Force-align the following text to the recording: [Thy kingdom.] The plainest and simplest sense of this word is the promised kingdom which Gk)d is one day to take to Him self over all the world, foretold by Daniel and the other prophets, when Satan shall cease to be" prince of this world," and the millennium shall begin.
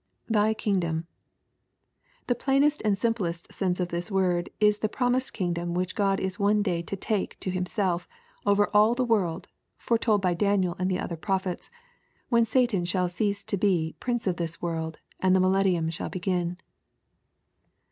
[Thy 0.27 0.55
kingdom.] 0.55 1.05
The 2.25 2.33
plainest 2.33 2.81
and 2.83 2.97
simplest 2.97 3.53
sense 3.53 3.79
of 3.79 3.89
this 3.89 4.09
word 4.09 4.49
is 4.59 4.79
the 4.79 4.89
promised 4.89 5.31
kingdom 5.31 5.75
which 5.75 5.95
Gk)d 5.95 6.19
is 6.21 6.39
one 6.39 6.63
day 6.63 6.81
to 6.81 6.95
take 6.95 7.39
to 7.41 7.51
Him 7.51 7.67
self 7.67 8.07
over 8.43 8.67
all 8.73 8.95
the 8.95 9.05
world, 9.05 9.47
foretold 9.77 10.19
by 10.23 10.33
Daniel 10.33 10.75
and 10.79 10.89
the 10.89 10.97
other 10.97 11.17
prophets, 11.17 11.69
when 12.29 12.45
Satan 12.45 12.83
shall 12.83 13.09
cease 13.09 13.43
to 13.43 13.57
be" 13.57 13.93
prince 13.99 14.25
of 14.25 14.37
this 14.37 14.59
world," 14.59 14.97
and 15.19 15.35
the 15.35 15.39
millennium 15.39 15.91
shall 15.91 16.09
begin. 16.09 16.57